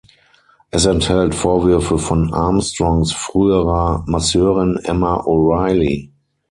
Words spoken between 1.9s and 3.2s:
von Armstrongs